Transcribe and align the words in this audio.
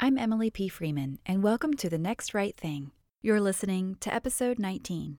I'm 0.00 0.16
Emily 0.16 0.48
P. 0.48 0.68
Freeman, 0.68 1.18
and 1.26 1.42
welcome 1.42 1.74
to 1.74 1.90
The 1.90 1.98
Next 1.98 2.32
Right 2.32 2.56
Thing. 2.56 2.92
You're 3.20 3.40
listening 3.40 3.96
to 3.98 4.14
episode 4.14 4.60
19. 4.60 5.18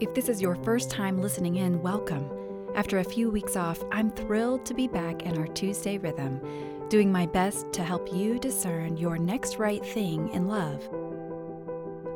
If 0.00 0.12
this 0.12 0.28
is 0.28 0.42
your 0.42 0.56
first 0.64 0.90
time 0.90 1.22
listening 1.22 1.54
in, 1.54 1.80
welcome. 1.82 2.28
After 2.74 2.98
a 2.98 3.04
few 3.04 3.30
weeks 3.30 3.54
off, 3.54 3.80
I'm 3.92 4.10
thrilled 4.10 4.66
to 4.66 4.74
be 4.74 4.88
back 4.88 5.22
in 5.22 5.38
our 5.38 5.46
Tuesday 5.46 5.98
rhythm, 5.98 6.40
doing 6.88 7.12
my 7.12 7.26
best 7.26 7.72
to 7.74 7.84
help 7.84 8.12
you 8.12 8.40
discern 8.40 8.96
your 8.96 9.18
next 9.18 9.58
right 9.58 9.86
thing 9.86 10.30
in 10.30 10.48
love. 10.48 10.82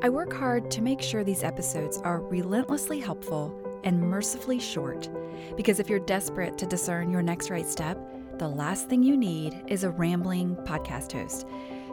I 0.03 0.09
work 0.09 0.33
hard 0.33 0.73
to 0.73 0.83
make 0.83 1.01
sure 1.01 1.23
these 1.23 1.45
episodes 1.45 1.99
are 1.99 2.21
relentlessly 2.21 2.99
helpful 2.99 3.55
and 3.85 4.01
mercifully 4.01 4.59
short, 4.59 5.09
because 5.57 5.79
if 5.79 5.89
you're 5.89 6.01
desperate 6.01 6.59
to 6.59 6.67
discern 6.67 7.13
your 7.13 7.23
next 7.23 7.49
right 7.49 7.69
step, 7.69 7.97
the 8.41 8.49
last 8.49 8.89
thing 8.89 9.03
you 9.03 9.19
need 9.19 9.63
is 9.67 9.85
a 9.85 9.91
rambling 9.91 10.57
podcast 10.65 11.13
host. 11.13 11.47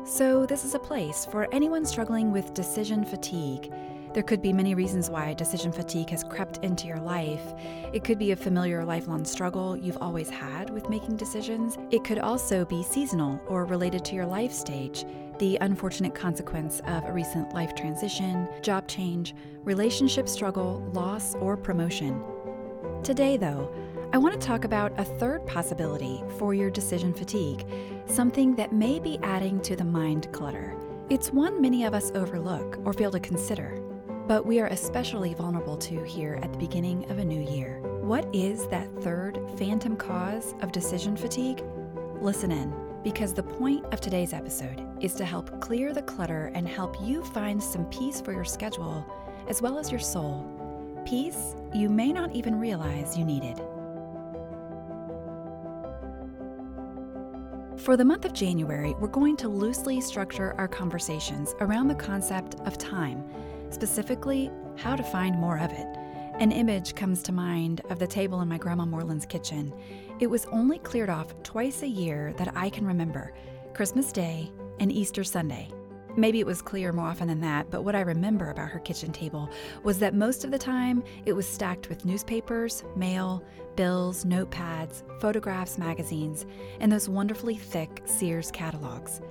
So, 0.05 0.45
this 0.45 0.63
is 0.63 0.75
a 0.75 0.79
place 0.79 1.25
for 1.25 1.53
anyone 1.53 1.85
struggling 1.85 2.31
with 2.31 2.53
decision 2.53 3.03
fatigue. 3.03 3.69
There 4.13 4.23
could 4.23 4.41
be 4.41 4.53
many 4.53 4.73
reasons 4.73 5.09
why 5.09 5.33
decision 5.33 5.73
fatigue 5.73 6.09
has 6.11 6.23
crept 6.23 6.63
into 6.63 6.87
your 6.87 7.01
life. 7.01 7.53
It 7.91 8.05
could 8.05 8.17
be 8.17 8.31
a 8.31 8.35
familiar 8.37 8.85
lifelong 8.85 9.25
struggle 9.25 9.75
you've 9.75 9.97
always 9.99 10.29
had 10.29 10.69
with 10.69 10.89
making 10.89 11.17
decisions. 11.17 11.77
It 11.91 12.05
could 12.05 12.19
also 12.19 12.63
be 12.63 12.81
seasonal 12.81 13.41
or 13.49 13.65
related 13.65 14.05
to 14.05 14.15
your 14.15 14.25
life 14.25 14.53
stage, 14.53 15.03
the 15.39 15.57
unfortunate 15.59 16.15
consequence 16.15 16.79
of 16.87 17.03
a 17.03 17.11
recent 17.11 17.53
life 17.53 17.75
transition, 17.75 18.47
job 18.61 18.87
change, 18.87 19.35
relationship 19.65 20.29
struggle, 20.29 20.79
loss, 20.93 21.35
or 21.35 21.57
promotion. 21.57 22.23
Today, 23.03 23.35
though, 23.35 23.69
I 24.13 24.17
want 24.17 24.39
to 24.39 24.47
talk 24.47 24.63
about 24.63 24.97
a 24.97 25.03
third 25.03 25.45
possibility 25.45 26.23
for 26.39 26.53
your 26.53 26.69
decision 26.69 27.13
fatigue, 27.13 27.65
something 28.05 28.55
that 28.55 28.71
may 28.71 28.99
be 28.99 29.19
adding 29.21 29.59
to 29.61 29.75
the 29.75 29.83
mind 29.83 30.31
clutter. 30.31 30.73
It's 31.09 31.33
one 31.33 31.61
many 31.61 31.83
of 31.83 31.93
us 31.93 32.13
overlook 32.15 32.79
or 32.85 32.93
fail 32.93 33.11
to 33.11 33.19
consider, 33.19 33.81
but 34.25 34.45
we 34.45 34.61
are 34.61 34.67
especially 34.67 35.33
vulnerable 35.33 35.75
to 35.77 36.01
here 36.05 36.39
at 36.41 36.53
the 36.53 36.57
beginning 36.57 37.11
of 37.11 37.17
a 37.17 37.25
new 37.25 37.41
year. 37.51 37.81
What 38.01 38.33
is 38.33 38.65
that 38.67 38.87
third 39.03 39.39
phantom 39.57 39.97
cause 39.97 40.55
of 40.61 40.71
decision 40.71 41.17
fatigue? 41.17 41.61
Listen 42.21 42.49
in, 42.49 42.73
because 43.03 43.33
the 43.33 43.43
point 43.43 43.85
of 43.93 43.99
today's 43.99 44.31
episode 44.31 44.87
is 45.01 45.15
to 45.15 45.25
help 45.25 45.59
clear 45.59 45.91
the 45.91 46.01
clutter 46.01 46.49
and 46.55 46.65
help 46.65 46.95
you 47.01 47.25
find 47.25 47.61
some 47.61 47.85
peace 47.87 48.21
for 48.21 48.31
your 48.31 48.45
schedule 48.45 49.05
as 49.49 49.61
well 49.61 49.77
as 49.77 49.91
your 49.91 49.99
soul. 49.99 50.45
Peace 51.05 51.55
you 51.73 51.89
may 51.89 52.13
not 52.13 52.33
even 52.33 52.57
realize 52.57 53.17
you 53.17 53.25
needed. 53.25 53.61
For 57.77 57.95
the 57.95 58.03
month 58.03 58.25
of 58.25 58.33
January, 58.33 58.95
we're 58.99 59.07
going 59.07 59.37
to 59.37 59.47
loosely 59.47 60.01
structure 60.01 60.55
our 60.57 60.67
conversations 60.67 61.53
around 61.61 61.87
the 61.87 61.95
concept 61.95 62.55
of 62.65 62.77
time, 62.77 63.23
specifically, 63.69 64.51
how 64.75 64.95
to 64.95 65.03
find 65.03 65.37
more 65.37 65.59
of 65.59 65.71
it. 65.71 65.87
An 66.39 66.51
image 66.51 66.95
comes 66.95 67.21
to 67.23 67.31
mind 67.31 67.81
of 67.89 67.99
the 67.99 68.07
table 68.07 68.41
in 68.41 68.47
my 68.47 68.57
Grandma 68.57 68.85
Moreland's 68.85 69.27
kitchen. 69.27 69.71
It 70.19 70.27
was 70.27 70.45
only 70.47 70.79
cleared 70.79 71.09
off 71.09 71.41
twice 71.43 71.83
a 71.83 71.87
year 71.87 72.33
that 72.37 72.51
I 72.55 72.69
can 72.69 72.85
remember 72.85 73.33
Christmas 73.73 74.11
Day 74.11 74.51
and 74.79 74.91
Easter 74.91 75.23
Sunday. 75.23 75.69
Maybe 76.17 76.39
it 76.39 76.47
was 76.47 76.63
clear 76.63 76.91
more 76.91 77.05
often 77.05 77.27
than 77.27 77.41
that, 77.41 77.69
but 77.69 77.83
what 77.83 77.95
I 77.95 78.01
remember 78.01 78.49
about 78.49 78.69
her 78.69 78.79
kitchen 78.79 79.11
table 79.11 79.51
was 79.83 79.99
that 79.99 80.15
most 80.15 80.43
of 80.43 80.49
the 80.49 80.57
time 80.57 81.03
it 81.27 81.33
was 81.33 81.47
stacked 81.47 81.89
with 81.89 82.05
newspapers, 82.05 82.83
mail, 82.95 83.43
bills, 83.75 84.25
notepads, 84.25 85.03
photographs, 85.21 85.77
magazines, 85.77 86.47
and 86.79 86.91
those 86.91 87.07
wonderfully 87.07 87.55
thick 87.55 88.01
Sears 88.05 88.49
catalogs. 88.49 89.21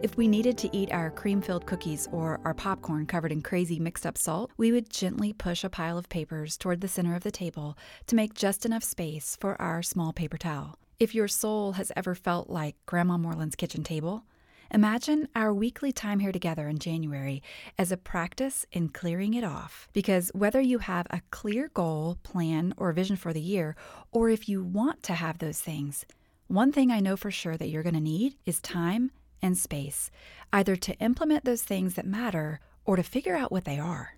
If 0.00 0.16
we 0.16 0.28
needed 0.28 0.56
to 0.58 0.74
eat 0.74 0.90
our 0.92 1.10
cream 1.10 1.42
filled 1.42 1.66
cookies 1.66 2.08
or 2.10 2.40
our 2.46 2.54
popcorn 2.54 3.04
covered 3.04 3.32
in 3.32 3.42
crazy 3.42 3.78
mixed 3.78 4.06
up 4.06 4.16
salt, 4.16 4.50
we 4.56 4.72
would 4.72 4.88
gently 4.88 5.34
push 5.34 5.62
a 5.62 5.68
pile 5.68 5.98
of 5.98 6.08
papers 6.08 6.56
toward 6.56 6.80
the 6.80 6.88
center 6.88 7.14
of 7.14 7.22
the 7.22 7.30
table 7.30 7.76
to 8.06 8.16
make 8.16 8.32
just 8.32 8.64
enough 8.64 8.82
space 8.82 9.36
for 9.38 9.60
our 9.60 9.82
small 9.82 10.14
paper 10.14 10.38
towel. 10.38 10.78
If 10.98 11.14
your 11.14 11.28
soul 11.28 11.72
has 11.72 11.92
ever 11.96 12.14
felt 12.14 12.48
like 12.48 12.76
Grandma 12.86 13.18
Moreland's 13.18 13.56
kitchen 13.56 13.84
table, 13.84 14.24
Imagine 14.72 15.26
our 15.34 15.52
weekly 15.52 15.90
time 15.90 16.20
here 16.20 16.30
together 16.30 16.68
in 16.68 16.78
January 16.78 17.42
as 17.76 17.90
a 17.90 17.96
practice 17.96 18.66
in 18.70 18.88
clearing 18.88 19.34
it 19.34 19.42
off. 19.42 19.88
Because 19.92 20.30
whether 20.32 20.60
you 20.60 20.78
have 20.78 21.08
a 21.10 21.22
clear 21.32 21.70
goal, 21.74 22.18
plan, 22.22 22.72
or 22.76 22.92
vision 22.92 23.16
for 23.16 23.32
the 23.32 23.40
year, 23.40 23.74
or 24.12 24.28
if 24.28 24.48
you 24.48 24.62
want 24.62 25.02
to 25.02 25.14
have 25.14 25.38
those 25.38 25.58
things, 25.58 26.06
one 26.46 26.70
thing 26.70 26.92
I 26.92 27.00
know 27.00 27.16
for 27.16 27.32
sure 27.32 27.56
that 27.56 27.68
you're 27.68 27.82
going 27.82 27.96
to 27.96 28.00
need 28.00 28.36
is 28.46 28.60
time 28.60 29.10
and 29.42 29.58
space, 29.58 30.08
either 30.52 30.76
to 30.76 30.94
implement 30.98 31.44
those 31.44 31.64
things 31.64 31.94
that 31.94 32.06
matter 32.06 32.60
or 32.84 32.94
to 32.94 33.02
figure 33.02 33.34
out 33.34 33.50
what 33.50 33.64
they 33.64 33.80
are. 33.80 34.14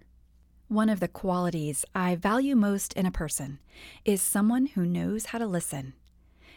One 0.68 0.91
of 0.91 1.00
the 1.00 1.08
qualities 1.08 1.86
I 1.94 2.14
value 2.14 2.56
most 2.56 2.92
in 2.92 3.06
a 3.06 3.10
person 3.10 3.58
is 4.04 4.20
someone 4.20 4.66
who 4.66 4.84
knows 4.84 5.26
how 5.26 5.38
to 5.38 5.46
listen. 5.46 5.94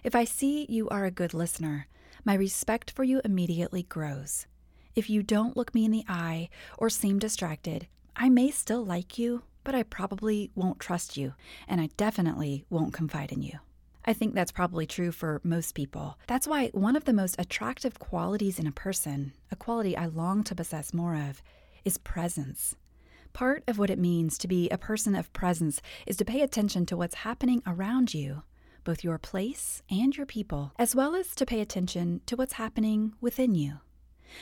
If 0.04 0.16
I 0.16 0.26
see 0.26 0.66
you 0.68 0.90
are 0.90 1.06
a 1.06 1.12
good 1.12 1.34
listener, 1.34 1.88
my 2.26 2.34
respect 2.34 2.90
for 2.90 3.04
you 3.04 3.22
immediately 3.24 3.84
grows. 3.84 4.48
If 4.96 5.10
you 5.10 5.22
don't 5.22 5.56
look 5.56 5.76
me 5.76 5.86
in 5.86 5.92
the 5.92 6.06
eye 6.10 6.50
or 6.78 6.90
seem 6.90 7.20
distracted, 7.20 7.88
I 8.16 8.30
may 8.30 8.50
still 8.50 8.84
like 8.84 9.20
you, 9.20 9.44
but 9.64 9.76
I 9.76 9.84
probably 9.84 10.50
won't 10.56 10.80
trust 10.80 11.18
you, 11.18 11.36
and 11.68 11.80
I 11.80 11.90
definitely 11.98 12.66
won't 12.70 12.94
confide 12.94 13.32
in 13.32 13.44
you. 13.44 13.60
I 14.06 14.14
think 14.14 14.34
that's 14.34 14.52
probably 14.52 14.88
true 14.88 15.12
for 15.12 15.40
most 15.44 15.76
people. 15.76 16.18
That's 16.28 16.48
why 16.48 16.70
one 16.70 16.96
of 16.96 17.06
the 17.06 17.14
most 17.14 17.36
attractive 17.38 18.00
qualities 18.00 18.58
in 18.58 18.68
a 18.68 18.72
person, 18.72 19.34
a 19.52 19.56
quality 19.56 19.96
I 19.96 20.08
long 20.08 20.44
to 20.46 20.56
possess 20.56 20.94
more 20.94 21.16
of, 21.16 21.44
is 21.84 21.98
presence. 21.98 22.76
Part 23.34 23.64
of 23.68 23.78
what 23.78 23.90
it 23.90 24.00
means 24.00 24.38
to 24.40 24.48
be 24.48 24.70
a 24.70 24.78
person 24.78 25.14
of 25.14 25.34
presence 25.34 25.82
is 26.08 26.18
to 26.18 26.26
pay 26.26 26.42
attention 26.42 26.86
to 26.88 26.98
what's 26.98 27.16
happening 27.16 27.62
around 27.68 28.14
you 28.14 28.44
both 28.86 29.04
your 29.04 29.18
place 29.18 29.84
and 29.90 30.16
your 30.16 30.26
people, 30.26 30.72
as 30.80 30.96
well 30.96 31.16
as 31.16 31.36
to 31.36 31.46
pay 31.46 31.60
attention 31.60 32.22
to 32.28 32.38
what's 32.38 32.54
happening 32.54 33.14
within 33.20 33.54
you. 33.56 33.80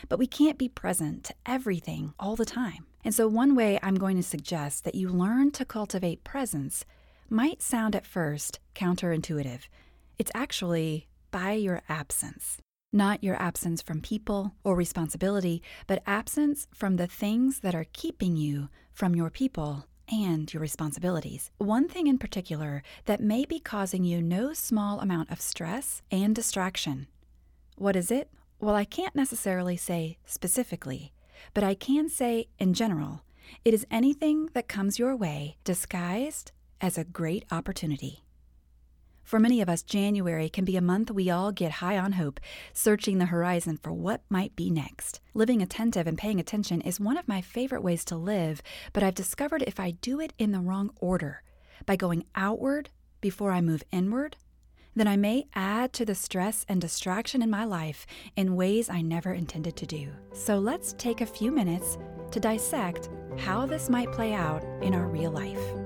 But 0.08 0.20
we 0.20 0.28
can't 0.28 0.60
be 0.60 0.70
present 0.70 1.24
to 1.24 1.36
everything 1.46 2.14
all 2.20 2.36
the 2.36 2.46
time. 2.46 2.86
And 3.04 3.16
so, 3.16 3.28
one 3.28 3.56
way 3.56 3.80
I'm 3.82 3.96
going 3.96 4.18
to 4.18 4.24
suggest 4.24 4.84
that 4.84 4.96
you 4.96 5.10
learn 5.10 5.52
to 5.52 5.66
cultivate 5.66 6.24
presence 6.24 6.86
might 7.30 7.62
sound 7.62 7.96
at 7.96 8.06
first 8.06 8.60
counterintuitive. 8.76 9.62
It's 10.20 10.32
actually 10.36 11.08
by 11.32 11.54
your 11.54 11.82
absence. 11.90 12.60
Not 12.92 13.24
your 13.24 13.42
absence 13.42 13.82
from 13.82 14.02
people 14.02 14.54
or 14.64 14.76
responsibility, 14.76 15.64
but 15.88 16.04
absence 16.06 16.68
from 16.74 16.98
the 16.98 17.08
things 17.08 17.62
that 17.62 17.74
are 17.74 17.88
keeping 17.92 18.36
you 18.36 18.70
from 18.94 19.16
your 19.16 19.32
people 19.32 19.88
and 20.12 20.54
your 20.54 20.62
responsibilities. 20.62 21.52
One 21.58 21.88
thing 21.88 22.08
in 22.08 22.18
particular 22.18 22.84
that 23.06 23.22
may 23.22 23.46
be 23.46 23.60
causing 23.60 24.04
you 24.04 24.22
no 24.22 24.54
small 24.54 25.00
amount 25.00 25.32
of 25.32 25.42
stress 25.42 26.02
and 26.12 26.36
distraction. 26.36 27.08
What 27.78 27.96
is 27.96 28.12
it? 28.12 28.30
Well, 28.60 28.76
I 28.76 28.86
can't 28.86 29.16
necessarily 29.16 29.78
say 29.78 30.18
specifically, 30.26 31.14
but 31.54 31.64
I 31.64 31.74
can 31.74 32.10
say 32.10 32.48
in 32.60 32.74
general, 32.74 33.24
it 33.66 33.74
is 33.74 33.86
anything 33.92 34.50
that 34.54 34.68
comes 34.68 35.00
your 35.00 35.16
way 35.16 35.58
disguised 35.64 36.52
as 36.80 36.98
a 36.98 37.04
great 37.04 37.46
opportunity. 37.52 38.23
For 39.24 39.40
many 39.40 39.62
of 39.62 39.70
us, 39.70 39.82
January 39.82 40.50
can 40.50 40.66
be 40.66 40.76
a 40.76 40.82
month 40.82 41.10
we 41.10 41.30
all 41.30 41.52
get 41.52 41.72
high 41.74 41.98
on 41.98 42.14
hope, 42.14 42.40
searching 42.74 43.18
the 43.18 43.28
horizon 43.28 43.78
for 43.82 43.92
what 43.92 44.22
might 44.30 44.56
be 44.56 44.70
next. 44.70 45.22
Living 45.34 45.62
attentive 45.62 46.08
and 46.08 46.18
paying 46.18 46.40
attention 46.40 46.82
is 46.82 47.00
one 47.00 47.18
of 47.18 47.28
my 47.28 47.42
favorite 47.42 47.84
ways 47.84 48.04
to 48.06 48.18
live, 48.18 48.62
but 48.92 49.02
I've 49.02 49.16
discovered 49.16 49.64
if 49.64 49.80
I 49.80 49.92
do 49.92 50.20
it 50.20 50.34
in 50.38 50.52
the 50.52 50.60
wrong 50.60 50.92
order, 51.00 51.42
by 51.86 51.96
going 51.96 52.26
outward 52.36 52.90
before 53.22 53.52
I 53.52 53.62
move 53.62 53.84
inward, 53.92 54.36
then 54.96 55.08
I 55.08 55.18
may 55.18 55.48
add 55.56 55.94
to 55.94 56.06
the 56.06 56.16
stress 56.16 56.66
and 56.70 56.80
distraction 56.80 57.42
in 57.42 57.50
my 57.50 57.66
life 57.66 58.06
in 58.36 58.56
ways 58.56 58.90
I 58.90 59.02
never 59.02 59.34
intended 59.34 59.76
to 59.78 59.86
do. 59.86 60.10
So 60.34 60.60
let's 60.60 60.94
take 60.94 61.22
a 61.22 61.26
few 61.26 61.52
minutes 61.52 61.98
to 62.32 62.40
dissect 62.40 63.10
how 63.38 63.66
this 63.66 63.90
might 63.90 64.12
play 64.12 64.34
out 64.34 64.64
in 64.84 64.94
our 64.94 65.08
real 65.08 65.32
life. 65.32 65.83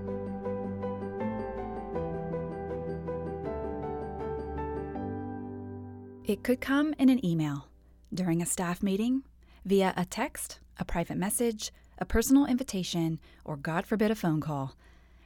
It 6.27 6.43
could 6.43 6.59
come 6.59 6.93
in 6.99 7.07
an 7.07 7.25
email, 7.25 7.69
during 8.13 8.41
a 8.41 8.45
staff 8.45 8.83
meeting, 8.83 9.23
via 9.63 9.93
a 9.95 10.03
text, 10.03 10.59
a 10.77 10.83
private 10.83 11.15
message, 11.15 11.71
a 11.99 12.05
personal 12.05 12.45
invitation, 12.45 13.21
or 13.45 13.55
God 13.55 13.85
forbid, 13.87 14.11
a 14.11 14.15
phone 14.15 14.41
call. 14.41 14.75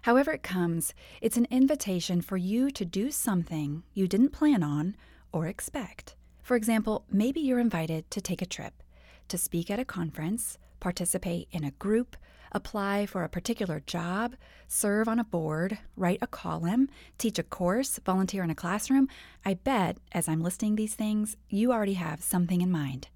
However, 0.03 0.31
it 0.31 0.44
comes, 0.44 0.94
it's 1.19 1.38
an 1.38 1.48
invitation 1.50 2.21
for 2.21 2.38
you 2.38 2.69
to 2.69 2.86
do 2.86 3.09
something 3.09 3.81
you 3.95 4.07
didn't 4.07 4.30
plan 4.30 4.62
on 4.62 4.95
or 5.31 5.48
expect. 5.48 6.15
For 6.44 6.56
example, 6.56 7.04
maybe 7.09 7.39
you're 7.39 7.57
invited 7.57 8.12
to 8.12 8.21
take 8.21 8.44
a 8.44 8.45
trip, 8.45 8.83
to 9.30 9.39
speak 9.39 9.71
at 9.71 9.80
a 9.80 9.86
conference, 9.86 10.59
participate 10.80 11.47
in 11.51 11.63
a 11.63 11.71
group, 11.71 12.15
apply 12.51 13.06
for 13.06 13.24
a 13.24 13.30
particular 13.30 13.81
job, 13.86 14.36
serve 14.68 15.07
on 15.07 15.19
a 15.19 15.24
board, 15.24 15.77
write 15.95 16.19
a 16.21 16.27
column, 16.27 16.89
teach 17.18 17.39
a 17.39 17.44
course, 17.44 18.00
volunteer 18.06 18.44
in 18.44 18.50
a 18.50 18.56
classroom, 18.56 19.07
I 19.45 19.56
bet 19.56 19.98
as 20.12 20.27
I'm 20.27 20.42
listing 20.42 20.75
these 20.75 20.95
things, 20.95 21.38
you 21.50 21.71
already 21.71 21.94
have 21.94 22.21
something 22.21 22.62
in 22.62 22.71
mind. 22.71 23.07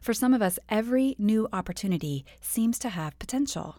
For 0.00 0.12
some 0.12 0.34
of 0.34 0.42
us, 0.42 0.58
every 0.68 1.16
new 1.18 1.48
opportunity 1.52 2.24
seems 2.40 2.78
to 2.80 2.90
have 2.90 3.18
potential. 3.18 3.76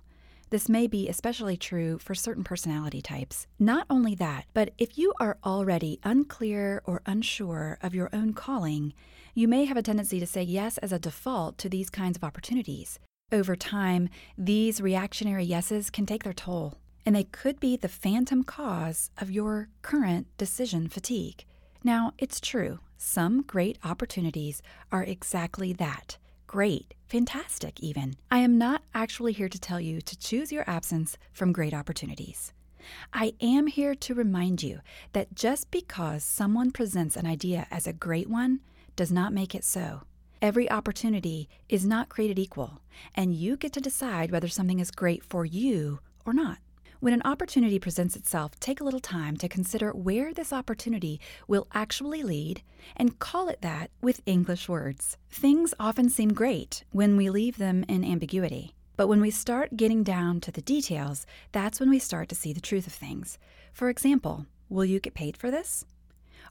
This 0.50 0.68
may 0.68 0.86
be 0.86 1.08
especially 1.08 1.56
true 1.56 1.98
for 1.98 2.14
certain 2.14 2.44
personality 2.44 3.02
types. 3.02 3.48
Not 3.58 3.86
only 3.90 4.16
that, 4.16 4.46
but 4.54 4.72
if 4.78 4.98
you 4.98 5.14
are 5.18 5.38
already 5.46 6.00
unclear 6.04 6.82
or 6.84 7.02
unsure 7.06 7.78
of 7.82 7.96
your 7.96 8.10
own 8.12 8.34
calling, 8.34 8.94
you 9.34 9.48
may 9.48 9.64
have 9.64 9.78
a 9.78 9.82
tendency 9.82 10.20
to 10.20 10.28
say 10.28 10.44
yes 10.44 10.78
as 10.80 10.92
a 10.92 11.00
default 11.00 11.58
to 11.60 11.70
these 11.70 11.90
kinds 11.90 12.18
of 12.18 12.24
opportunities. 12.26 13.00
Over 13.32 13.56
time, 13.56 14.10
these 14.38 14.82
reactionary 14.82 15.46
yeses 15.46 15.90
can 15.90 16.06
take 16.06 16.24
their 16.24 16.34
toll, 16.34 16.78
and 17.06 17.16
they 17.16 17.24
could 17.24 17.62
be 17.62 17.78
the 17.78 17.88
phantom 17.88 18.44
cause 18.44 19.10
of 19.18 19.32
your 19.32 19.70
current 19.82 20.28
decision 20.38 20.90
fatigue. 20.90 21.46
Now, 21.82 22.12
it's 22.18 22.42
true, 22.42 22.80
some 22.98 23.42
great 23.42 23.78
opportunities 23.84 24.62
are 24.92 25.04
exactly 25.04 25.72
that 25.74 26.18
great, 26.46 26.94
fantastic, 27.08 27.80
even. 27.80 28.14
I 28.30 28.40
am 28.40 28.58
not 28.58 28.84
actually 28.94 29.32
here 29.32 29.48
to 29.48 29.58
tell 29.60 29.80
you 29.80 30.02
to 30.02 30.20
choose 30.20 30.52
your 30.52 30.70
absence 30.70 31.18
from 31.32 31.54
great 31.54 31.74
opportunities. 31.74 32.52
I 33.14 33.36
am 33.40 33.68
here 33.68 33.96
to 33.96 34.14
remind 34.14 34.62
you 34.62 34.82
that 35.14 35.34
just 35.34 35.72
because 35.72 36.26
someone 36.26 36.72
presents 36.72 37.16
an 37.16 37.26
idea 37.26 37.68
as 37.72 37.88
a 37.88 37.94
great 37.94 38.30
one 38.30 38.60
does 38.98 39.14
not 39.14 39.32
make 39.32 39.56
it 39.56 39.64
so. 39.64 40.02
Every 40.42 40.72
opportunity 40.72 41.48
is 41.70 41.86
not 41.86 42.10
created 42.10 42.40
equal, 42.40 42.82
and 43.14 43.36
you 43.36 43.58
get 43.58 43.74
to 43.74 43.80
decide 43.80 44.32
whether 44.32 44.48
something 44.48 44.80
is 44.80 44.90
great 44.90 45.24
for 45.24 45.46
you 45.46 46.00
or 46.26 46.34
not. 46.34 46.58
When 47.00 47.14
an 47.14 47.22
opportunity 47.24 47.78
presents 47.78 48.16
itself, 48.16 48.60
take 48.60 48.82
a 48.82 48.84
little 48.84 49.00
time 49.00 49.38
to 49.38 49.48
consider 49.48 49.92
where 49.92 50.34
this 50.34 50.52
opportunity 50.52 51.22
will 51.48 51.68
actually 51.76 52.24
lead 52.24 52.64
and 52.98 53.20
call 53.20 53.50
it 53.50 53.62
that 53.62 53.92
with 54.02 54.24
English 54.26 54.68
words. 54.68 55.16
Things 55.30 55.76
often 55.80 56.10
seem 56.10 56.34
great 56.34 56.86
when 56.92 57.18
we 57.18 57.30
leave 57.30 57.60
them 57.60 57.86
in 57.88 58.04
ambiguity. 58.04 58.74
But 58.98 59.08
when 59.08 59.22
we 59.22 59.30
start 59.30 59.78
getting 59.78 60.02
down 60.02 60.40
to 60.42 60.52
the 60.52 60.62
details, 60.62 61.28
that's 61.52 61.80
when 61.80 61.92
we 61.92 62.00
start 62.00 62.30
to 62.30 62.36
see 62.36 62.52
the 62.52 62.60
truth 62.60 62.88
of 62.88 62.94
things. 62.94 63.38
For 63.74 63.90
example, 63.90 64.48
will 64.70 64.86
you 64.86 65.00
get 65.00 65.14
paid 65.14 65.38
for 65.38 65.52
this? 65.52 65.86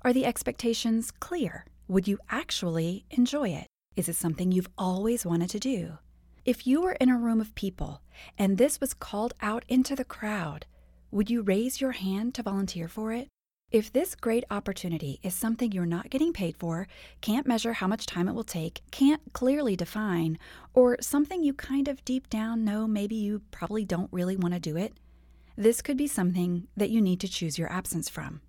Are 0.03 0.13
the 0.13 0.27
expectations 0.27 1.11
clear? 1.11 1.65
Would 1.89 2.07
you 2.07 2.21
actually 2.31 3.05
enjoy 3.11 3.49
it? 3.49 3.67
Is 4.01 4.09
it 4.09 4.17
something 4.17 4.51
you've 4.51 4.71
always 4.79 5.27
wanted 5.27 5.51
to 5.51 5.59
do? 5.59 5.99
If 6.47 6.67
you 6.67 6.81
were 6.81 6.97
in 7.03 7.11
a 7.11 7.19
room 7.19 7.39
of 7.39 7.55
people 7.55 8.01
and 8.39 8.57
this 8.57 8.81
was 8.81 8.95
called 8.95 9.35
out 9.43 9.63
into 9.69 9.95
the 9.95 10.07
crowd, 10.07 10.65
would 11.11 11.29
you 11.29 11.43
raise 11.43 11.83
your 11.83 11.93
hand 11.93 12.33
to 12.37 12.43
volunteer 12.43 12.89
for 12.89 13.13
it? 13.13 13.29
If 13.71 13.93
this 13.93 14.15
great 14.15 14.45
opportunity 14.51 15.21
is 15.23 15.35
something 15.35 15.71
you're 15.71 15.85
not 15.85 16.09
getting 16.09 16.33
paid 16.33 16.57
for, 16.57 16.89
can't 17.21 17.47
measure 17.47 17.75
how 17.75 17.87
much 17.89 18.07
time 18.07 18.27
it 18.27 18.33
will 18.33 18.43
take, 18.43 18.81
can't 18.91 19.21
clearly 19.35 19.77
define, 19.77 20.39
or 20.73 20.97
something 21.03 21.45
you 21.45 21.53
kind 21.53 21.87
of 21.87 22.03
deep 22.07 22.31
down 22.31 22.65
know 22.65 22.87
maybe 22.87 23.17
you 23.17 23.43
probably 23.51 23.85
don't 23.85 24.11
really 24.11 24.35
want 24.35 24.55
to 24.55 24.61
do 24.61 24.79
it, 24.79 24.95
this 25.57 25.83
could 25.83 25.99
be 25.99 26.07
something 26.07 26.69
that 26.75 26.89
you 26.89 27.03
need 27.03 27.21
to 27.21 27.29
choose 27.29 27.59
your 27.59 27.71
absence 27.71 28.09
from. 28.09 28.41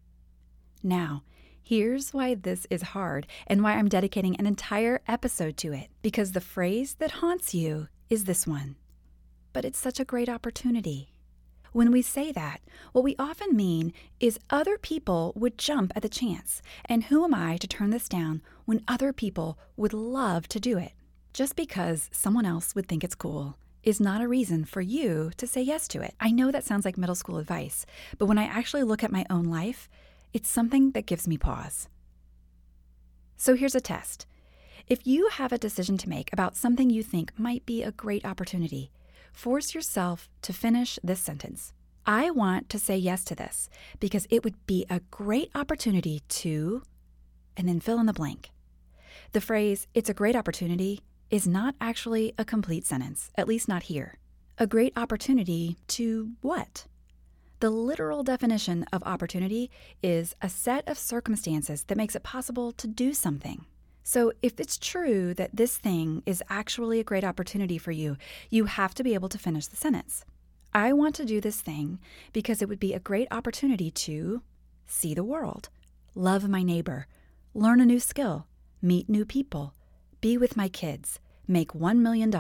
Now, 0.81 1.24
Here's 1.63 2.13
why 2.13 2.35
this 2.35 2.65
is 2.69 2.81
hard 2.81 3.27
and 3.47 3.63
why 3.63 3.73
I'm 3.73 3.87
dedicating 3.87 4.35
an 4.35 4.47
entire 4.47 5.01
episode 5.07 5.57
to 5.57 5.73
it. 5.73 5.87
Because 6.01 6.31
the 6.31 6.41
phrase 6.41 6.95
that 6.95 7.11
haunts 7.11 7.53
you 7.53 7.87
is 8.09 8.25
this 8.25 8.47
one. 8.47 8.75
But 9.53 9.65
it's 9.65 9.79
such 9.79 9.99
a 9.99 10.05
great 10.05 10.27
opportunity. 10.27 11.13
When 11.71 11.91
we 11.91 12.01
say 12.01 12.31
that, 12.33 12.61
what 12.91 13.03
we 13.03 13.15
often 13.17 13.55
mean 13.55 13.93
is 14.19 14.39
other 14.49 14.77
people 14.77 15.31
would 15.35 15.57
jump 15.57 15.93
at 15.95 16.01
the 16.01 16.09
chance. 16.09 16.61
And 16.85 17.05
who 17.05 17.23
am 17.23 17.33
I 17.33 17.57
to 17.57 17.67
turn 17.67 17.91
this 17.91 18.09
down 18.09 18.41
when 18.65 18.83
other 18.87 19.13
people 19.13 19.57
would 19.77 19.93
love 19.93 20.49
to 20.49 20.59
do 20.59 20.77
it? 20.77 20.91
Just 21.33 21.55
because 21.55 22.09
someone 22.11 22.45
else 22.45 22.75
would 22.75 22.89
think 22.89 23.03
it's 23.03 23.15
cool 23.15 23.57
is 23.83 24.01
not 24.01 24.21
a 24.21 24.27
reason 24.27 24.65
for 24.65 24.81
you 24.81 25.31
to 25.37 25.47
say 25.47 25.61
yes 25.61 25.87
to 25.87 26.01
it. 26.01 26.13
I 26.19 26.31
know 26.31 26.51
that 26.51 26.65
sounds 26.65 26.83
like 26.83 26.97
middle 26.97 27.15
school 27.15 27.37
advice, 27.37 27.85
but 28.17 28.25
when 28.25 28.37
I 28.37 28.43
actually 28.43 28.83
look 28.83 29.03
at 29.03 29.11
my 29.11 29.25
own 29.29 29.45
life, 29.45 29.89
it's 30.33 30.49
something 30.49 30.91
that 30.91 31.05
gives 31.05 31.27
me 31.27 31.37
pause. 31.37 31.87
So 33.37 33.55
here's 33.55 33.75
a 33.75 33.81
test. 33.81 34.25
If 34.87 35.05
you 35.05 35.29
have 35.29 35.51
a 35.51 35.57
decision 35.57 35.97
to 35.99 36.09
make 36.09 36.31
about 36.31 36.55
something 36.55 36.89
you 36.89 37.03
think 37.03 37.31
might 37.37 37.65
be 37.65 37.83
a 37.83 37.91
great 37.91 38.25
opportunity, 38.25 38.91
force 39.31 39.73
yourself 39.73 40.29
to 40.41 40.53
finish 40.53 40.99
this 41.03 41.19
sentence. 41.19 41.73
I 42.05 42.31
want 42.31 42.69
to 42.69 42.79
say 42.79 42.97
yes 42.97 43.23
to 43.25 43.35
this 43.35 43.69
because 43.99 44.27
it 44.29 44.43
would 44.43 44.65
be 44.65 44.85
a 44.89 45.01
great 45.11 45.51
opportunity 45.53 46.21
to, 46.29 46.83
and 47.55 47.67
then 47.67 47.79
fill 47.79 47.99
in 47.99 48.05
the 48.05 48.13
blank. 48.13 48.49
The 49.33 49.41
phrase, 49.41 49.87
it's 49.93 50.09
a 50.09 50.13
great 50.13 50.35
opportunity, 50.35 51.01
is 51.29 51.47
not 51.47 51.75
actually 51.79 52.33
a 52.37 52.45
complete 52.45 52.85
sentence, 52.85 53.31
at 53.35 53.47
least 53.47 53.67
not 53.67 53.83
here. 53.83 54.17
A 54.57 54.67
great 54.67 54.93
opportunity 54.97 55.77
to 55.87 56.31
what? 56.41 56.85
The 57.61 57.69
literal 57.69 58.23
definition 58.23 58.85
of 58.91 59.03
opportunity 59.03 59.69
is 60.01 60.35
a 60.41 60.49
set 60.49 60.87
of 60.87 60.97
circumstances 60.97 61.83
that 61.83 61.95
makes 61.95 62.15
it 62.15 62.23
possible 62.23 62.71
to 62.71 62.87
do 62.87 63.13
something. 63.13 63.65
So, 64.01 64.31
if 64.41 64.59
it's 64.59 64.79
true 64.79 65.35
that 65.35 65.55
this 65.55 65.77
thing 65.77 66.23
is 66.25 66.41
actually 66.49 66.99
a 66.99 67.03
great 67.03 67.23
opportunity 67.23 67.77
for 67.77 67.91
you, 67.91 68.17
you 68.49 68.65
have 68.65 68.95
to 68.95 69.03
be 69.03 69.13
able 69.13 69.29
to 69.29 69.37
finish 69.37 69.67
the 69.67 69.75
sentence. 69.75 70.25
I 70.73 70.91
want 70.91 71.13
to 71.17 71.23
do 71.23 71.39
this 71.39 71.61
thing 71.61 71.99
because 72.33 72.63
it 72.63 72.67
would 72.67 72.79
be 72.79 72.95
a 72.95 72.99
great 72.99 73.27
opportunity 73.29 73.91
to 73.91 74.41
see 74.87 75.13
the 75.13 75.23
world, 75.23 75.69
love 76.15 76.49
my 76.49 76.63
neighbor, 76.63 77.05
learn 77.53 77.79
a 77.79 77.85
new 77.85 77.99
skill, 77.99 78.47
meet 78.81 79.07
new 79.07 79.23
people, 79.23 79.75
be 80.19 80.35
with 80.35 80.57
my 80.57 80.67
kids, 80.67 81.19
make 81.47 81.73
$1 81.73 81.99
million, 81.99 82.33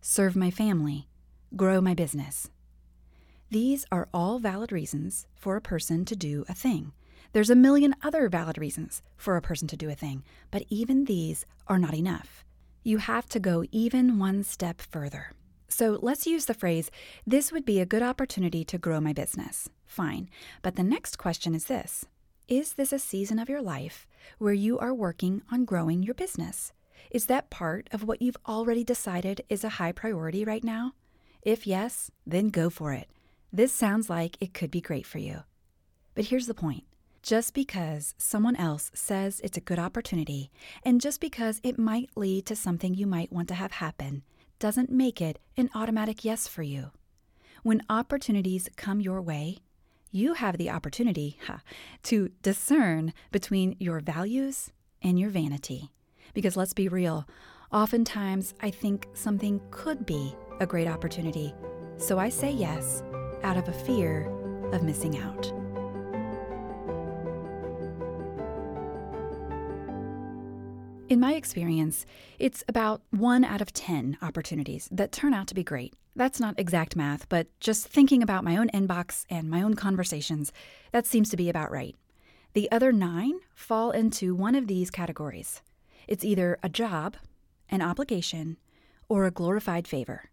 serve 0.00 0.34
my 0.34 0.50
family, 0.50 1.06
grow 1.54 1.82
my 1.82 1.92
business. 1.92 2.48
These 3.50 3.86
are 3.90 4.08
all 4.12 4.38
valid 4.38 4.72
reasons 4.72 5.26
for 5.34 5.56
a 5.56 5.62
person 5.62 6.04
to 6.04 6.14
do 6.14 6.44
a 6.50 6.54
thing. 6.54 6.92
There's 7.32 7.48
a 7.48 7.54
million 7.54 7.94
other 8.02 8.28
valid 8.28 8.58
reasons 8.58 9.00
for 9.16 9.38
a 9.38 9.42
person 9.42 9.66
to 9.68 9.76
do 9.76 9.88
a 9.88 9.94
thing, 9.94 10.22
but 10.50 10.64
even 10.68 11.06
these 11.06 11.46
are 11.66 11.78
not 11.78 11.94
enough. 11.94 12.44
You 12.84 12.98
have 12.98 13.26
to 13.30 13.40
go 13.40 13.64
even 13.72 14.18
one 14.18 14.44
step 14.44 14.82
further. 14.82 15.32
So 15.70 15.98
let's 16.02 16.26
use 16.26 16.44
the 16.44 16.52
phrase, 16.52 16.90
this 17.26 17.50
would 17.50 17.64
be 17.64 17.80
a 17.80 17.86
good 17.86 18.02
opportunity 18.02 18.64
to 18.66 18.76
grow 18.76 19.00
my 19.00 19.14
business. 19.14 19.70
Fine. 19.86 20.28
But 20.60 20.76
the 20.76 20.82
next 20.82 21.16
question 21.16 21.54
is 21.54 21.64
this 21.64 22.04
Is 22.48 22.74
this 22.74 22.92
a 22.92 22.98
season 22.98 23.38
of 23.38 23.48
your 23.48 23.62
life 23.62 24.06
where 24.36 24.52
you 24.52 24.78
are 24.78 24.92
working 24.92 25.40
on 25.50 25.64
growing 25.64 26.02
your 26.02 26.14
business? 26.14 26.74
Is 27.10 27.26
that 27.26 27.48
part 27.48 27.88
of 27.92 28.04
what 28.04 28.20
you've 28.20 28.36
already 28.46 28.84
decided 28.84 29.40
is 29.48 29.64
a 29.64 29.70
high 29.80 29.92
priority 29.92 30.44
right 30.44 30.64
now? 30.64 30.92
If 31.40 31.66
yes, 31.66 32.10
then 32.26 32.50
go 32.50 32.68
for 32.68 32.92
it. 32.92 33.08
This 33.52 33.72
sounds 33.72 34.10
like 34.10 34.36
it 34.40 34.52
could 34.52 34.70
be 34.70 34.80
great 34.80 35.06
for 35.06 35.18
you. 35.18 35.44
But 36.14 36.26
here's 36.26 36.46
the 36.46 36.54
point 36.54 36.84
just 37.22 37.54
because 37.54 38.14
someone 38.16 38.56
else 38.56 38.90
says 38.94 39.40
it's 39.42 39.56
a 39.56 39.62
good 39.62 39.78
opportunity, 39.78 40.50
and 40.84 41.00
just 41.00 41.20
because 41.20 41.60
it 41.62 41.78
might 41.78 42.10
lead 42.14 42.46
to 42.46 42.56
something 42.56 42.94
you 42.94 43.06
might 43.06 43.32
want 43.32 43.48
to 43.48 43.54
have 43.54 43.72
happen, 43.72 44.22
doesn't 44.58 44.90
make 44.90 45.20
it 45.20 45.38
an 45.56 45.70
automatic 45.74 46.24
yes 46.24 46.46
for 46.46 46.62
you. 46.62 46.90
When 47.62 47.82
opportunities 47.90 48.68
come 48.76 49.00
your 49.00 49.20
way, 49.20 49.58
you 50.10 50.34
have 50.34 50.58
the 50.58 50.70
opportunity 50.70 51.38
to 52.04 52.30
discern 52.42 53.12
between 53.30 53.76
your 53.78 54.00
values 54.00 54.72
and 55.02 55.18
your 55.18 55.30
vanity. 55.30 55.90
Because 56.34 56.56
let's 56.56 56.72
be 56.72 56.88
real, 56.88 57.26
oftentimes 57.72 58.54
I 58.60 58.70
think 58.70 59.08
something 59.14 59.60
could 59.70 60.06
be 60.06 60.34
a 60.60 60.66
great 60.66 60.88
opportunity. 60.88 61.52
So 61.98 62.18
I 62.18 62.28
say 62.28 62.50
yes 62.52 63.02
out 63.42 63.56
of 63.56 63.68
a 63.68 63.72
fear 63.72 64.26
of 64.72 64.82
missing 64.82 65.18
out. 65.18 65.52
In 71.08 71.20
my 71.20 71.32
experience, 71.34 72.04
it's 72.38 72.62
about 72.68 73.00
one 73.10 73.42
out 73.42 73.62
of 73.62 73.72
10 73.72 74.18
opportunities 74.20 74.90
that 74.92 75.10
turn 75.10 75.32
out 75.32 75.46
to 75.46 75.54
be 75.54 75.64
great. 75.64 75.94
That's 76.14 76.38
not 76.38 76.58
exact 76.58 76.96
math, 76.96 77.28
but 77.30 77.46
just 77.60 77.86
thinking 77.88 78.22
about 78.22 78.44
my 78.44 78.58
own 78.58 78.68
inbox 78.74 79.24
and 79.30 79.48
my 79.48 79.62
own 79.62 79.74
conversations, 79.74 80.52
that 80.92 81.06
seems 81.06 81.30
to 81.30 81.36
be 81.36 81.48
about 81.48 81.70
right. 81.70 81.96
The 82.52 82.70
other 82.70 82.92
nine 82.92 83.40
fall 83.54 83.90
into 83.90 84.34
one 84.34 84.54
of 84.54 84.66
these 84.66 84.90
categories 84.90 85.62
it's 86.06 86.24
either 86.24 86.58
a 86.62 86.68
job, 86.70 87.16
an 87.68 87.82
obligation, 87.82 88.56
or 89.08 89.26
a 89.26 89.30
glorified 89.30 89.86
favor. 89.86 90.30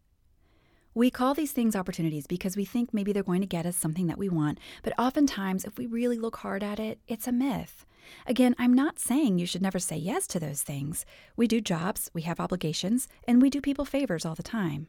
We 0.98 1.10
call 1.10 1.34
these 1.34 1.52
things 1.52 1.76
opportunities 1.76 2.26
because 2.26 2.56
we 2.56 2.64
think 2.64 2.94
maybe 2.94 3.12
they're 3.12 3.22
going 3.22 3.42
to 3.42 3.48
get 3.48 3.66
us 3.66 3.76
something 3.76 4.08
that 4.08 4.18
we 4.18 4.30
want, 4.30 4.60
but 4.82 4.98
oftentimes, 4.98 5.66
if 5.66 5.78
we 5.78 5.88
really 5.88 6.18
look 6.18 6.38
hard 6.38 6.64
at 6.64 6.80
it, 6.80 7.00
it's 7.06 7.28
a 7.28 7.34
myth. 7.34 7.86
Again, 8.26 8.56
I'm 8.58 8.74
not 8.74 8.98
saying 8.98 9.38
you 9.38 9.46
should 9.46 9.62
never 9.62 9.78
say 9.78 9.98
yes 9.98 10.26
to 10.28 10.40
those 10.40 10.64
things. 10.64 11.06
We 11.36 11.48
do 11.48 11.60
jobs, 11.60 12.10
we 12.14 12.22
have 12.22 12.40
obligations, 12.40 13.10
and 13.28 13.42
we 13.42 13.50
do 13.50 13.60
people 13.60 13.84
favors 13.84 14.26
all 14.26 14.36
the 14.36 14.42
time. 14.42 14.88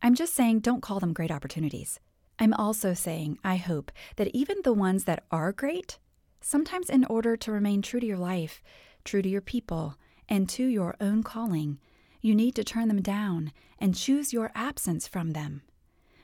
I'm 0.00 0.14
just 0.14 0.32
saying 0.32 0.60
don't 0.60 0.80
call 0.80 1.00
them 1.00 1.12
great 1.12 1.30
opportunities. 1.30 2.00
I'm 2.38 2.54
also 2.54 2.94
saying 2.94 3.38
I 3.44 3.56
hope 3.56 3.92
that 4.16 4.34
even 4.34 4.56
the 4.64 4.72
ones 4.72 5.04
that 5.04 5.24
are 5.30 5.52
great, 5.52 5.98
sometimes 6.40 6.88
in 6.88 7.04
order 7.04 7.36
to 7.36 7.52
remain 7.52 7.82
true 7.82 8.00
to 8.00 8.06
your 8.06 8.16
life, 8.16 8.62
true 9.04 9.20
to 9.20 9.28
your 9.28 9.42
people, 9.42 9.96
and 10.30 10.48
to 10.48 10.64
your 10.64 10.96
own 10.98 11.22
calling, 11.22 11.78
you 12.20 12.34
need 12.34 12.54
to 12.54 12.64
turn 12.64 12.88
them 12.88 13.02
down 13.02 13.52
and 13.78 13.94
choose 13.94 14.32
your 14.32 14.50
absence 14.54 15.06
from 15.06 15.32
them. 15.32 15.62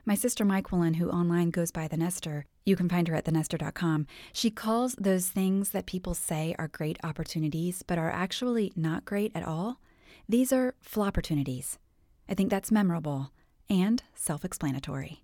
My 0.05 0.15
sister 0.15 0.45
Myquillyn, 0.45 0.97
who 0.97 1.11
online 1.11 1.51
goes 1.51 1.71
by 1.71 1.87
The 1.87 1.97
Nester, 1.97 2.45
you 2.65 2.75
can 2.77 2.89
find 2.89 3.07
her 3.09 3.15
at 3.15 3.25
thenester.com, 3.25 4.07
she 4.33 4.51
calls 4.51 4.95
those 4.95 5.29
things 5.29 5.71
that 5.71 5.87
people 5.87 6.15
say 6.15 6.55
are 6.59 6.69
great 6.69 6.99
opportunities 7.05 7.83
but 7.83 7.99
are 7.99 8.11
actually 8.11 8.73
not 8.75 9.05
great 9.05 9.33
at 9.35 9.47
all. 9.47 9.81
These 10.29 10.53
are 10.53 10.75
opportunities. 10.97 11.79
I 12.29 12.35
think 12.35 12.51
that's 12.51 12.73
memorable 12.73 13.31
and 13.69 14.03
self 14.15 14.45
explanatory. 14.45 15.23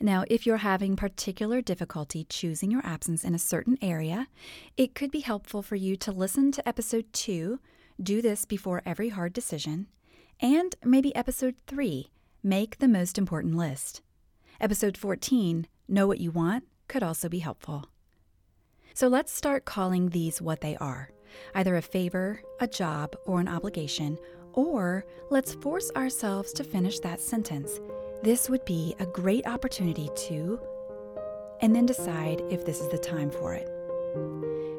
Now, 0.00 0.24
if 0.28 0.46
you're 0.46 0.58
having 0.58 0.94
particular 0.94 1.60
difficulty 1.60 2.24
choosing 2.28 2.70
your 2.70 2.86
absence 2.86 3.24
in 3.24 3.34
a 3.34 3.38
certain 3.38 3.76
area, 3.82 4.28
it 4.76 4.94
could 4.94 5.10
be 5.10 5.20
helpful 5.20 5.60
for 5.60 5.74
you 5.74 5.96
to 5.96 6.12
listen 6.12 6.52
to 6.52 6.68
episode 6.68 7.12
two, 7.12 7.58
Do 8.00 8.22
This 8.22 8.44
Before 8.44 8.80
Every 8.86 9.08
Hard 9.08 9.32
Decision, 9.32 9.88
and 10.40 10.76
maybe 10.84 11.14
episode 11.16 11.56
three, 11.66 12.12
Make 12.44 12.78
the 12.78 12.86
Most 12.86 13.18
Important 13.18 13.56
List. 13.56 14.02
Episode 14.60 14.96
14, 14.96 15.66
Know 15.88 16.06
What 16.06 16.20
You 16.20 16.30
Want, 16.30 16.62
could 16.86 17.02
also 17.02 17.28
be 17.28 17.40
helpful. 17.40 17.86
So 18.94 19.08
let's 19.08 19.32
start 19.32 19.64
calling 19.64 20.10
these 20.10 20.40
what 20.40 20.60
they 20.60 20.76
are 20.76 21.10
either 21.54 21.76
a 21.76 21.82
favor, 21.82 22.40
a 22.60 22.66
job, 22.66 23.14
or 23.26 23.40
an 23.40 23.48
obligation, 23.48 24.16
or 24.54 25.04
let's 25.30 25.54
force 25.54 25.90
ourselves 25.94 26.52
to 26.54 26.64
finish 26.64 27.00
that 27.00 27.20
sentence 27.20 27.80
this 28.22 28.48
would 28.48 28.64
be 28.64 28.94
a 28.98 29.06
great 29.06 29.46
opportunity 29.46 30.08
to, 30.14 30.60
and 31.60 31.74
then 31.74 31.86
decide 31.86 32.42
if 32.50 32.64
this 32.64 32.80
is 32.80 32.88
the 32.88 32.98
time 32.98 33.30
for 33.30 33.54
it. 33.54 33.77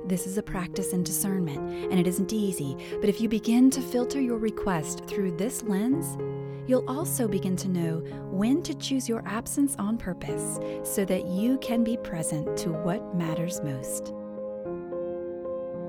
This 0.09 0.25
is 0.25 0.39
a 0.39 0.43
practice 0.43 0.93
in 0.93 1.03
discernment, 1.03 1.59
and 1.91 1.99
it 1.99 2.07
isn't 2.07 2.33
easy, 2.33 2.75
but 2.99 3.09
if 3.09 3.21
you 3.21 3.29
begin 3.29 3.69
to 3.69 3.79
filter 3.79 4.19
your 4.19 4.39
request 4.39 5.05
through 5.05 5.37
this 5.37 5.61
lens, 5.61 6.17
you'll 6.67 6.89
also 6.89 7.27
begin 7.27 7.55
to 7.57 7.67
know 7.67 7.99
when 8.31 8.63
to 8.63 8.73
choose 8.73 9.07
your 9.07 9.21
absence 9.27 9.75
on 9.77 9.99
purpose 9.99 10.59
so 10.81 11.05
that 11.05 11.27
you 11.27 11.59
can 11.59 11.83
be 11.83 11.95
present 11.95 12.57
to 12.57 12.69
what 12.69 13.13
matters 13.13 13.61
most. 13.61 14.11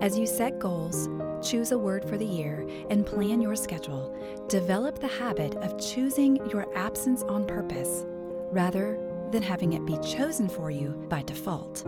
As 0.02 0.18
you 0.18 0.26
set 0.26 0.58
goals, 0.58 1.08
choose 1.42 1.72
a 1.72 1.78
word 1.78 2.04
for 2.04 2.18
the 2.18 2.26
year, 2.26 2.68
and 2.90 3.06
plan 3.06 3.40
your 3.40 3.56
schedule, 3.56 4.14
develop 4.50 4.98
the 4.98 5.08
habit 5.08 5.54
of 5.54 5.80
choosing 5.80 6.36
your 6.50 6.66
absence 6.76 7.22
on 7.22 7.46
purpose 7.46 8.04
rather 8.52 8.98
than 9.30 9.42
having 9.42 9.72
it 9.72 9.86
be 9.86 9.96
chosen 10.00 10.46
for 10.46 10.70
you 10.70 10.90
by 11.08 11.22
default. 11.22 11.86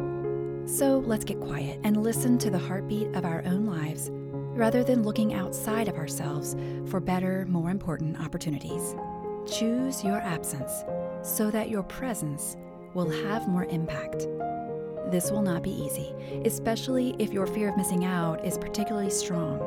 So 0.73 1.00
let's 1.00 1.26
get 1.26 1.38
quiet 1.38 1.81
and 1.85 2.02
listen 2.02 2.38
to 2.38 2.49
the 2.49 2.59
heartbeat 2.59 3.14
of 3.14 3.26
our 3.26 3.43
own 3.45 3.67
lives 3.67 4.09
rather 4.57 4.83
than 4.83 5.02
looking 5.02 5.35
outside 5.35 5.87
of 5.87 5.97
ourselves 5.97 6.57
for 6.87 6.99
better, 6.99 7.45
more 7.47 7.69
important 7.69 8.19
opportunities. 8.19 8.95
Choose 9.45 10.02
your 10.02 10.17
absence 10.17 10.83
so 11.23 11.50
that 11.50 11.69
your 11.69 11.83
presence 11.83 12.57
will 12.95 13.11
have 13.11 13.49
more 13.49 13.67
impact. 13.67 14.26
This 15.11 15.31
will 15.31 15.43
not 15.43 15.62
be 15.62 15.71
easy, 15.71 16.14
especially 16.47 17.17
if 17.19 17.35
your 17.35 17.47
fear 17.47 17.69
of 17.69 17.76
missing 17.76 18.07
out 18.07 18.43
is 18.43 18.57
particularly 18.57 19.11
strong. 19.11 19.59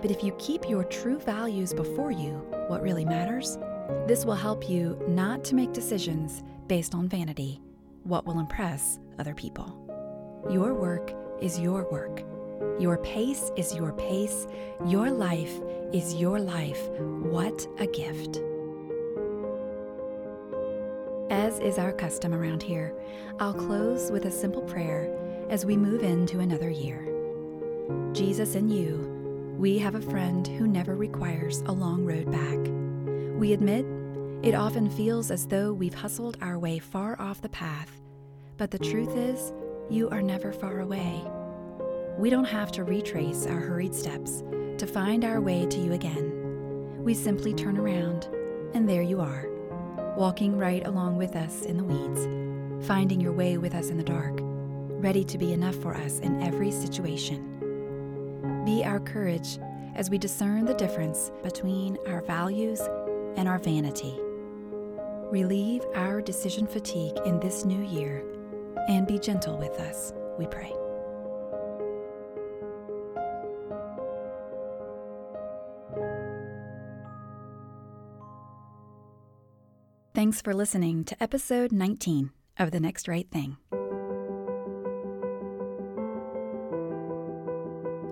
But 0.00 0.10
if 0.10 0.24
you 0.24 0.32
keep 0.38 0.66
your 0.66 0.84
true 0.84 1.18
values 1.18 1.74
before 1.74 2.10
you, 2.10 2.42
what 2.68 2.80
really 2.82 3.04
matters, 3.04 3.58
this 4.06 4.24
will 4.24 4.34
help 4.34 4.66
you 4.66 4.98
not 5.06 5.44
to 5.44 5.54
make 5.54 5.74
decisions 5.74 6.42
based 6.68 6.94
on 6.94 7.06
vanity, 7.06 7.60
what 8.04 8.24
will 8.24 8.38
impress 8.38 8.98
other 9.18 9.34
people. 9.34 9.83
Your 10.50 10.74
work 10.74 11.12
is 11.40 11.58
your 11.58 11.90
work. 11.90 12.22
Your 12.78 12.98
pace 12.98 13.50
is 13.56 13.74
your 13.74 13.92
pace. 13.92 14.46
Your 14.86 15.10
life 15.10 15.58
is 15.92 16.14
your 16.14 16.38
life. 16.38 16.88
What 17.22 17.66
a 17.78 17.86
gift. 17.86 18.42
As 21.30 21.58
is 21.60 21.78
our 21.78 21.92
custom 21.92 22.34
around 22.34 22.62
here, 22.62 22.94
I'll 23.40 23.54
close 23.54 24.10
with 24.10 24.26
a 24.26 24.30
simple 24.30 24.62
prayer 24.62 25.10
as 25.48 25.64
we 25.64 25.76
move 25.76 26.02
into 26.02 26.40
another 26.40 26.68
year. 26.68 27.08
Jesus 28.12 28.54
and 28.54 28.70
you, 28.70 29.54
we 29.58 29.78
have 29.78 29.94
a 29.94 30.00
friend 30.00 30.46
who 30.46 30.66
never 30.66 30.94
requires 30.94 31.60
a 31.62 31.72
long 31.72 32.04
road 32.04 32.30
back. 32.30 32.58
We 33.38 33.54
admit 33.54 33.86
it 34.42 34.54
often 34.54 34.90
feels 34.90 35.30
as 35.30 35.46
though 35.46 35.72
we've 35.72 35.94
hustled 35.94 36.36
our 36.42 36.58
way 36.58 36.78
far 36.78 37.18
off 37.18 37.40
the 37.40 37.48
path, 37.48 38.02
but 38.58 38.70
the 38.70 38.78
truth 38.78 39.16
is, 39.16 39.52
you 39.90 40.08
are 40.10 40.22
never 40.22 40.52
far 40.52 40.80
away. 40.80 41.22
We 42.18 42.30
don't 42.30 42.44
have 42.44 42.72
to 42.72 42.84
retrace 42.84 43.46
our 43.46 43.58
hurried 43.58 43.94
steps 43.94 44.42
to 44.78 44.86
find 44.86 45.24
our 45.24 45.40
way 45.40 45.66
to 45.66 45.78
you 45.78 45.92
again. 45.92 47.02
We 47.02 47.14
simply 47.14 47.52
turn 47.52 47.76
around, 47.76 48.28
and 48.72 48.88
there 48.88 49.02
you 49.02 49.20
are 49.20 49.48
walking 50.16 50.56
right 50.56 50.86
along 50.86 51.16
with 51.16 51.34
us 51.34 51.62
in 51.62 51.76
the 51.76 51.82
weeds, 51.82 52.86
finding 52.86 53.20
your 53.20 53.32
way 53.32 53.58
with 53.58 53.74
us 53.74 53.90
in 53.90 53.96
the 53.96 54.04
dark, 54.04 54.38
ready 55.02 55.24
to 55.24 55.38
be 55.38 55.52
enough 55.52 55.74
for 55.76 55.92
us 55.92 56.20
in 56.20 56.40
every 56.40 56.70
situation. 56.70 57.50
Be 58.64 58.84
our 58.84 59.00
courage 59.00 59.58
as 59.96 60.10
we 60.10 60.18
discern 60.18 60.64
the 60.64 60.74
difference 60.74 61.32
between 61.42 61.98
our 62.06 62.22
values 62.22 62.80
and 63.36 63.48
our 63.48 63.58
vanity. 63.58 64.14
Relieve 65.32 65.84
our 65.96 66.20
decision 66.20 66.66
fatigue 66.66 67.18
in 67.26 67.40
this 67.40 67.64
new 67.64 67.82
year 67.82 68.22
and 68.88 69.06
be 69.06 69.18
gentle 69.18 69.56
with 69.56 69.78
us, 69.80 70.12
we 70.38 70.46
pray. 70.46 70.72
Thanks 80.14 80.40
for 80.40 80.54
listening 80.54 81.04
to 81.04 81.22
episode 81.22 81.72
19 81.72 82.30
of 82.58 82.70
The 82.70 82.78
Next 82.80 83.08
Right 83.08 83.28
Thing. 83.30 83.56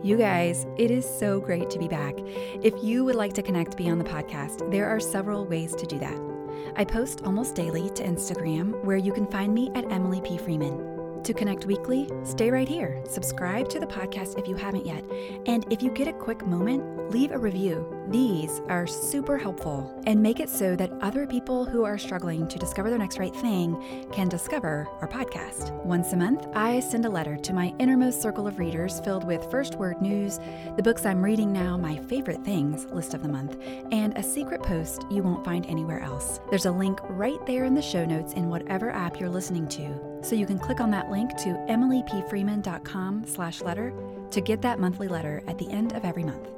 You 0.03 0.17
guys, 0.17 0.67
it 0.77 0.91
is 0.91 1.09
so 1.09 1.39
great 1.39 1.71
to 1.71 1.79
be 1.79 1.87
back. 1.87 2.15
If 2.61 2.75
you 2.83 3.05
would 3.05 3.15
like 3.15 3.35
to 3.35 3.43
connect 3.43 3.77
beyond 3.77 4.01
the 4.01 4.11
podcast, 4.11 4.69
there 4.73 4.89
are 4.89 4.99
several 4.99 5.47
ways 5.47 5.77
to 5.77 5.87
do 5.87 5.97
that. 6.01 6.32
I 6.77 6.85
post 6.85 7.23
almost 7.25 7.55
daily 7.55 7.91
to 7.91 8.05
Instagram, 8.05 8.83
where 8.85 8.97
you 8.97 9.13
can 9.13 9.27
find 9.27 9.55
me 9.55 9.71
at 9.75 9.91
Emily 9.91 10.21
P. 10.21 10.37
Freeman. 10.39 10.92
To 11.25 11.33
connect 11.33 11.67
weekly, 11.67 12.11
stay 12.25 12.51
right 12.51 12.69
here. 12.69 13.01
Subscribe 13.09 13.69
to 13.69 13.79
the 13.79 13.87
podcast 13.87 14.37
if 14.37 14.49
you 14.49 14.57
haven't 14.57 14.85
yet. 14.85 15.05
And 15.47 15.65
if 15.73 15.81
you 15.81 15.89
get 15.93 16.09
a 16.09 16.13
quick 16.13 16.45
moment, 16.45 17.13
leave 17.13 17.31
a 17.31 17.39
review. 17.39 17.87
These 18.09 18.61
are 18.69 18.89
super 18.89 19.39
helpful 19.39 20.03
and 20.05 20.21
make 20.21 20.41
it 20.41 20.49
so 20.49 20.75
that 20.75 20.91
other 21.01 21.25
people 21.29 21.65
who 21.65 21.85
are 21.85 21.97
struggling 21.97 22.49
to 22.49 22.59
discover 22.59 22.91
their 22.91 22.99
next 22.99 23.21
right 23.21 23.35
thing 23.37 24.09
can 24.11 24.29
discover 24.29 24.89
our 25.01 25.07
podcast. 25.07 25.73
Once 25.85 26.13
a 26.13 26.17
month, 26.17 26.49
I 26.55 26.81
send 26.81 27.07
a 27.07 27.11
letter 27.11 27.37
to 27.37 27.53
my 27.53 27.73
innermost 27.79 28.21
circle 28.21 28.49
of 28.49 28.59
readers 28.59 28.99
filled 29.01 29.23
with 29.23 29.49
first 29.49 29.77
word 29.77 30.03
news, 30.03 30.41
the 30.77 30.83
books 30.83 31.07
I'm 31.07 31.23
reading 31.23 31.53
now, 31.53 31.77
my 31.77 31.99
favorite 31.99 32.45
things 32.45 32.87
list 32.87 33.15
of 33.15 33.23
the 33.23 33.29
month, 33.29 33.63
and 33.93 34.19
a 34.19 34.23
secret 34.25 34.61
post 34.61 35.07
you 35.09 35.23
won't 35.23 35.45
find 35.45 35.67
anywhere 35.67 36.01
else. 36.01 36.41
There's 36.51 36.67
a 36.67 36.73
link 36.73 36.99
right 37.05 37.45
there 37.47 37.65
in 37.65 37.75
the 37.75 37.83
show 37.83 38.05
notes 38.05 38.33
in 38.33 38.49
whatever 38.49 38.91
app 38.91 39.21
you're 39.21 39.31
listening 39.31 39.69
to 39.69 40.12
so 40.23 40.35
you 40.35 40.47
can 40.47 40.59
click 40.59 40.81
on 40.81 40.91
that 40.91 41.11
link 41.11 41.37
to 41.39 41.51
emilypfreeman.com 41.69 43.25
slash 43.27 43.61
letter 43.61 43.93
to 44.31 44.41
get 44.41 44.63
that 44.63 44.81
monthly 44.81 45.09
letter 45.09 45.43
at 45.47 45.59
the 45.59 45.69
end 45.71 45.93
of 45.93 46.05
every 46.05 46.25
month. 46.25 46.49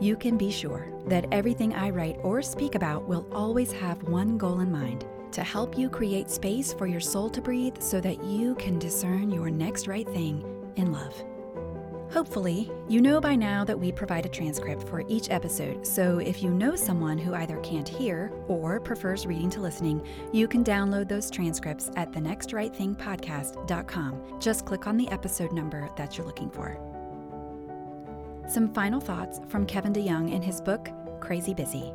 You 0.00 0.16
can 0.16 0.36
be 0.38 0.50
sure 0.50 0.86
that 1.06 1.26
everything 1.32 1.74
I 1.74 1.90
write 1.90 2.18
or 2.22 2.40
speak 2.42 2.74
about 2.74 3.08
will 3.08 3.26
always 3.32 3.72
have 3.72 4.02
one 4.04 4.38
goal 4.38 4.60
in 4.60 4.70
mind 4.70 5.04
to 5.32 5.42
help 5.42 5.76
you 5.76 5.90
create 5.90 6.30
space 6.30 6.72
for 6.72 6.86
your 6.86 7.00
soul 7.00 7.28
to 7.30 7.40
breathe 7.40 7.80
so 7.80 8.00
that 8.00 8.22
you 8.24 8.54
can 8.54 8.78
discern 8.78 9.30
your 9.30 9.50
next 9.50 9.88
right 9.88 10.08
thing 10.08 10.44
in 10.76 10.92
love. 10.92 11.14
Hopefully, 12.10 12.70
you 12.88 13.02
know 13.02 13.20
by 13.20 13.36
now 13.36 13.66
that 13.66 13.78
we 13.78 13.92
provide 13.92 14.24
a 14.24 14.30
transcript 14.30 14.88
for 14.88 15.04
each 15.08 15.30
episode, 15.30 15.86
so 15.86 16.16
if 16.18 16.42
you 16.42 16.48
know 16.48 16.74
someone 16.74 17.18
who 17.18 17.34
either 17.34 17.58
can't 17.58 17.86
hear 17.86 18.32
or 18.48 18.80
prefers 18.80 19.26
reading 19.26 19.50
to 19.50 19.60
listening, 19.60 20.02
you 20.32 20.48
can 20.48 20.64
download 20.64 21.06
those 21.06 21.30
transcripts 21.30 21.90
at 21.96 22.10
thenextrightthingpodcast.com. 22.12 24.40
Just 24.40 24.64
click 24.64 24.86
on 24.86 24.96
the 24.96 25.10
episode 25.10 25.52
number 25.52 25.90
that 25.98 26.16
you're 26.16 26.26
looking 26.26 26.48
for. 26.48 26.78
Some 28.48 28.72
final 28.72 29.02
thoughts 29.02 29.42
from 29.48 29.66
Kevin 29.66 29.92
DeYoung 29.92 30.32
in 30.32 30.40
his 30.40 30.62
book, 30.62 30.88
Crazy 31.20 31.52
Busy. 31.52 31.92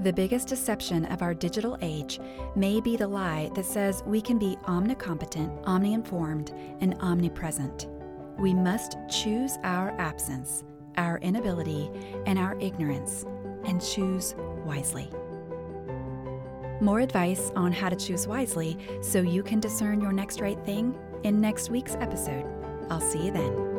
The 0.00 0.12
biggest 0.12 0.48
deception 0.48 1.04
of 1.06 1.22
our 1.22 1.34
digital 1.34 1.78
age 1.80 2.18
may 2.56 2.80
be 2.80 2.96
the 2.96 3.06
lie 3.06 3.52
that 3.54 3.66
says 3.66 4.02
we 4.04 4.20
can 4.20 4.36
be 4.36 4.56
omnicompetent, 4.64 5.62
omni-informed, 5.64 6.52
and 6.80 6.96
omnipresent 7.00 7.86
we 8.40 8.54
must 8.54 8.96
choose 9.08 9.58
our 9.62 9.90
absence, 10.00 10.64
our 10.96 11.18
inability, 11.18 11.90
and 12.26 12.38
our 12.38 12.58
ignorance, 12.58 13.26
and 13.64 13.82
choose 13.82 14.34
wisely. 14.64 15.10
More 16.80 17.00
advice 17.00 17.52
on 17.54 17.72
how 17.72 17.90
to 17.90 17.96
choose 17.96 18.26
wisely 18.26 18.78
so 19.02 19.20
you 19.20 19.42
can 19.42 19.60
discern 19.60 20.00
your 20.00 20.12
next 20.12 20.40
right 20.40 20.58
thing 20.64 20.98
in 21.22 21.40
next 21.40 21.68
week's 21.68 21.94
episode. 21.96 22.46
I'll 22.88 23.02
see 23.02 23.26
you 23.26 23.30
then. 23.30 23.69